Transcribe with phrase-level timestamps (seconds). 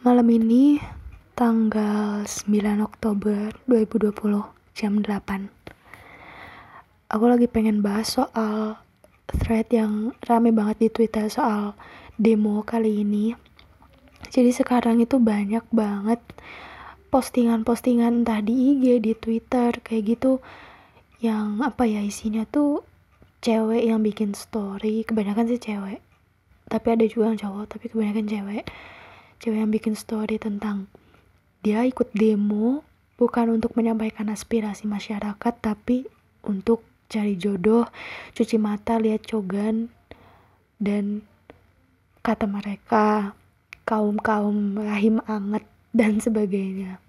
[0.00, 0.80] Malam ini
[1.36, 2.48] tanggal 9
[2.80, 4.16] Oktober 2020
[4.72, 5.12] jam 8
[7.12, 8.80] Aku lagi pengen bahas soal
[9.28, 11.76] thread yang rame banget di Twitter soal
[12.16, 13.36] demo kali ini.
[14.32, 16.24] Jadi sekarang itu banyak banget
[17.12, 20.40] postingan-postingan entah di IG, di Twitter kayak gitu
[21.20, 22.88] yang apa ya isinya tuh
[23.44, 25.04] cewek yang bikin story.
[25.04, 26.00] Kebanyakan sih cewek
[26.72, 28.64] tapi ada juga yang cowok tapi kebanyakan cewek
[29.40, 30.86] cewek yang bikin story tentang
[31.64, 32.84] dia ikut demo
[33.16, 36.04] bukan untuk menyampaikan aspirasi masyarakat tapi
[36.44, 37.88] untuk cari jodoh
[38.36, 39.90] cuci mata lihat cogan
[40.80, 41.26] dan
[42.22, 43.34] kata mereka
[43.88, 45.66] kaum kaum rahim anget
[45.98, 47.02] dan sebagainya.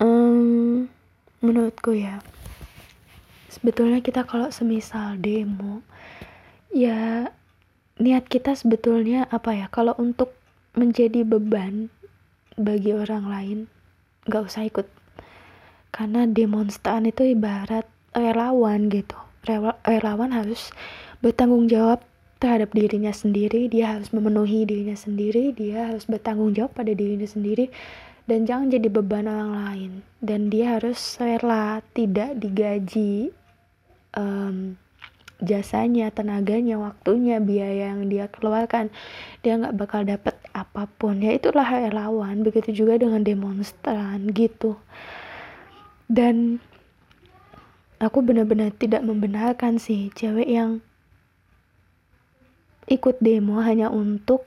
[0.00, 0.88] Um,
[1.38, 2.18] menurutku ya
[3.46, 5.86] sebetulnya kita kalau semisal demo
[6.74, 7.30] ya
[8.00, 9.66] niat kita sebetulnya apa ya?
[9.70, 10.34] Kalau untuk
[10.74, 11.90] menjadi beban
[12.58, 13.58] bagi orang lain
[14.26, 14.86] nggak usah ikut.
[15.94, 19.14] Karena demonstran itu ibarat relawan gitu.
[19.84, 20.74] Relawan harus
[21.20, 22.02] bertanggung jawab
[22.42, 27.72] terhadap dirinya sendiri dia harus memenuhi dirinya sendiri dia harus bertanggung jawab pada dirinya sendiri
[28.24, 29.92] dan jangan jadi beban orang lain.
[30.24, 33.32] Dan dia harus rela tidak digaji
[34.16, 34.80] um,
[35.44, 38.88] jasanya, tenaganya, waktunya, biaya yang dia keluarkan,
[39.44, 41.20] dia nggak bakal dapet apa pun.
[41.20, 42.40] Ya itulah relawan.
[42.42, 44.80] Begitu juga dengan demonstran gitu.
[46.08, 46.60] Dan
[48.00, 50.84] aku benar-benar tidak membenarkan sih cewek yang
[52.84, 54.44] ikut demo hanya untuk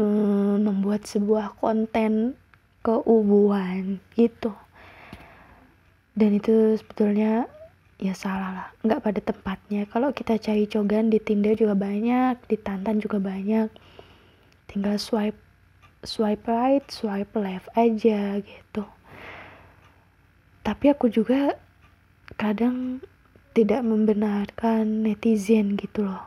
[0.00, 2.36] um, membuat sebuah konten
[2.80, 4.56] keubuan gitu.
[6.16, 7.48] Dan itu sebetulnya
[8.00, 8.68] ya salah lah.
[8.80, 9.84] Nggak pada tempatnya.
[9.92, 13.68] Kalau kita cari cogan di Tinder juga banyak di Tantan juga banyak.
[14.66, 15.36] Tinggal swipe
[16.00, 18.84] swipe right swipe left aja gitu.
[20.64, 21.60] Tapi aku juga
[22.40, 23.04] kadang
[23.52, 26.24] tidak membenarkan netizen gitu loh.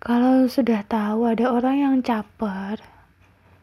[0.00, 2.80] Kalau sudah tahu ada orang yang caper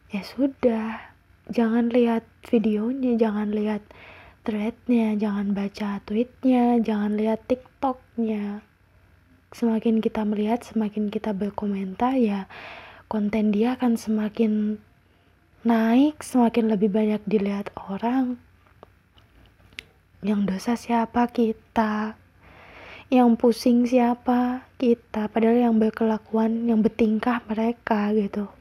[0.10, 1.14] ya sudah.
[1.48, 3.80] Jangan lihat videonya jangan lihat
[4.48, 8.64] threadnya, jangan baca tweetnya, jangan lihat tiktoknya.
[9.52, 12.48] Semakin kita melihat, semakin kita berkomentar ya
[13.08, 14.76] konten dia akan semakin
[15.64, 18.36] naik, semakin lebih banyak dilihat orang.
[20.20, 22.20] Yang dosa siapa kita?
[23.08, 25.32] Yang pusing siapa kita?
[25.32, 28.52] Padahal yang berkelakuan, yang bertingkah mereka gitu.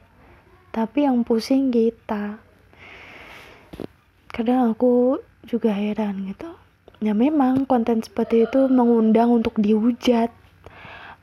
[0.71, 2.39] Tapi yang pusing kita.
[4.31, 6.49] Kadang aku juga heran gitu.
[6.97, 10.33] Ya memang konten seperti itu mengundang untuk dihujat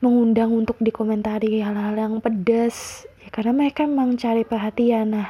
[0.03, 5.15] mengundang untuk dikomentari hal-hal yang pedas ya karena mereka memang cari perhatian.
[5.15, 5.29] Nah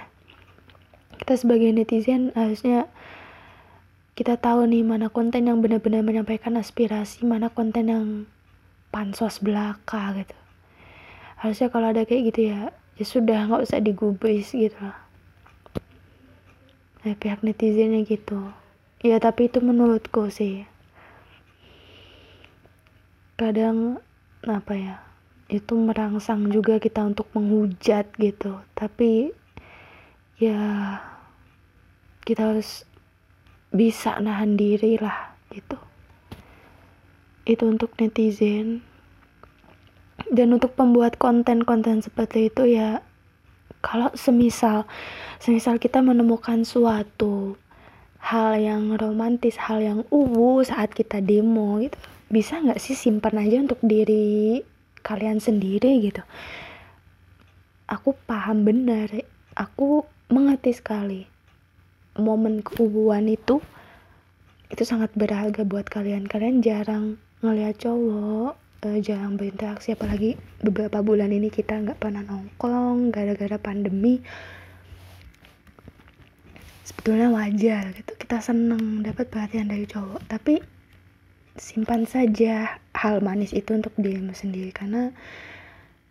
[1.16, 2.90] kita sebagai netizen harusnya
[4.19, 8.06] kita tahu nih mana konten yang benar-benar menyampaikan aspirasi mana konten yang
[8.91, 10.38] pansos belaka gitu.
[11.40, 15.00] Harusnya kalau ada kayak gitu ya ya sudah nggak usah digubris gitu lah.
[17.06, 18.50] Nah, pihak netizennya gitu
[19.06, 20.66] ya tapi itu menurutku sih.
[23.38, 24.02] Kadang
[24.42, 24.96] apa ya
[25.46, 28.66] itu merangsang juga kita untuk menghujat gitu.
[28.74, 29.30] Tapi
[30.42, 30.58] ya
[32.26, 32.90] kita harus
[33.70, 35.78] bisa nahan diri lah gitu.
[37.46, 38.82] Itu untuk netizen.
[40.26, 43.06] Dan untuk pembuat konten-konten seperti itu ya
[43.86, 44.90] kalau semisal
[45.38, 47.54] semisal kita menemukan suatu
[48.25, 51.94] hal yang romantis, hal yang uwu saat kita demo gitu.
[52.25, 54.66] Bisa nggak sih simpan aja untuk diri
[55.06, 56.25] kalian sendiri gitu.
[57.85, 59.14] Aku paham benar,
[59.53, 61.30] aku mengerti sekali
[62.18, 63.62] momen keubuan itu
[64.74, 66.25] itu sangat berharga buat kalian.
[66.25, 70.34] Kalian jarang ngeliat cowok, uh, jarang berinteraksi apalagi
[70.66, 74.26] beberapa bulan ini kita nggak pernah nongkrong gara-gara pandemi
[76.85, 78.14] sebetulnya wajar gitu.
[78.14, 80.61] Kita seneng dapat perhatian dari cowok tapi
[81.58, 85.09] simpan saja hal manis itu untuk dirimu sendiri karena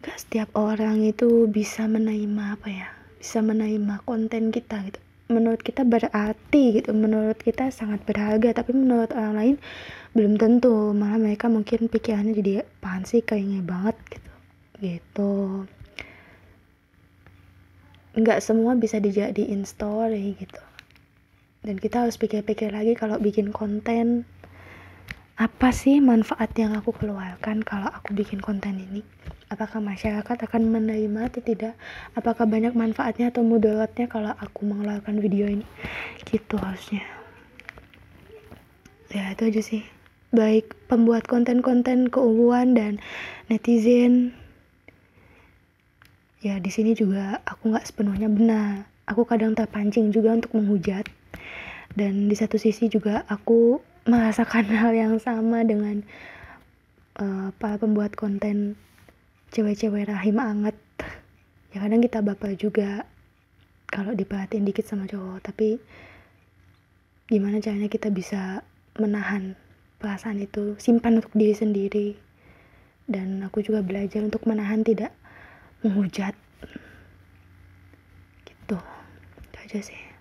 [0.00, 2.88] gak setiap orang itu bisa menerima apa ya
[3.22, 5.00] bisa menerima konten kita gitu.
[5.32, 9.56] Menurut kita berarti gitu menurut kita sangat berharga tapi menurut orang lain
[10.12, 10.92] belum tentu.
[10.92, 14.32] Malah mereka mungkin pikirannya jadi apaan sih kayaknya banget gitu.
[14.84, 15.32] Gitu
[18.14, 20.62] nggak semua bisa dijadiin story gitu.
[21.64, 24.28] Dan kita harus pikir-pikir lagi kalau bikin konten
[25.34, 29.02] apa sih manfaat yang aku keluarkan kalau aku bikin konten ini?
[29.50, 31.74] Apakah masyarakat akan menerima atau tidak?
[32.14, 35.66] Apakah banyak manfaatnya atau mudaratnya kalau aku mengeluarkan video ini?
[36.22, 37.02] Gitu harusnya.
[39.10, 39.82] Ya itu aja sih.
[40.30, 42.92] Baik pembuat konten-konten keuangan dan
[43.50, 44.34] netizen
[46.44, 48.84] ya di sini juga aku nggak sepenuhnya benar.
[49.08, 51.08] Aku kadang terpancing juga untuk menghujat.
[51.96, 53.80] Dan di satu sisi juga aku
[54.12, 56.04] merasakan hal yang sama dengan
[57.16, 58.76] uh, para pembuat konten
[59.56, 60.76] cewek-cewek rahim anget.
[61.72, 63.08] Ya kadang kita baper juga
[63.88, 65.40] kalau diperhatiin dikit sama cowok.
[65.48, 65.80] Tapi
[67.24, 68.60] gimana caranya kita bisa
[69.00, 69.56] menahan
[69.96, 72.08] perasaan itu simpan untuk diri sendiri.
[73.08, 75.12] Dan aku juga belajar untuk menahan tidak
[75.84, 76.32] menghujat.
[78.48, 78.76] Gitu.
[79.44, 80.13] Itu aja sih